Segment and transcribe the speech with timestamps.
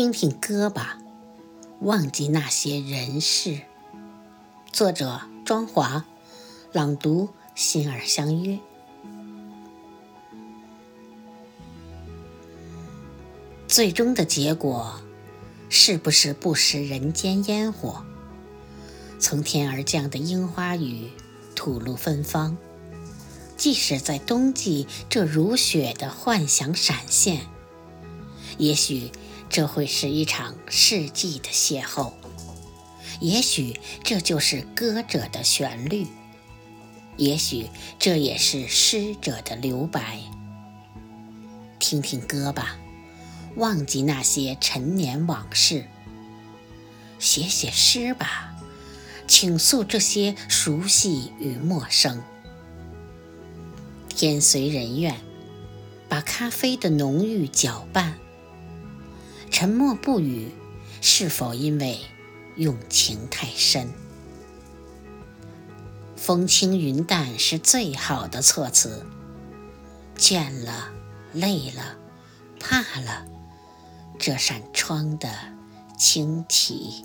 [0.00, 0.96] 听听歌吧，
[1.80, 3.62] 忘记那些人事。
[4.70, 6.04] 作者：庄华，
[6.72, 8.60] 朗读：心儿相约。
[13.66, 15.00] 最终的结果，
[15.68, 18.04] 是不是不食人间烟火？
[19.18, 21.10] 从天而降的樱花雨，
[21.56, 22.56] 吐露芬芳。
[23.56, 27.48] 即使在冬季，这如雪的幻想闪现，
[28.58, 29.10] 也许。
[29.50, 32.12] 这会是一场世纪的邂逅，
[33.20, 36.06] 也许这就是歌者的旋律，
[37.16, 37.66] 也许
[37.98, 40.20] 这也是诗者的留白。
[41.78, 42.76] 听听歌吧，
[43.56, 45.84] 忘记那些陈年往事；
[47.18, 48.54] 写写诗吧，
[49.26, 52.22] 倾诉这些熟悉与陌生。
[54.08, 55.16] 天随人愿，
[56.08, 58.18] 把咖啡的浓郁搅拌。
[59.60, 60.52] 沉默不语，
[61.00, 61.98] 是否因为
[62.54, 63.92] 用情太深？
[66.14, 69.04] 风轻云淡是最好的措辞。
[70.16, 70.92] 倦了，
[71.32, 71.96] 累了，
[72.60, 73.26] 怕了，
[74.16, 75.28] 这扇窗的
[75.98, 77.04] 轻启。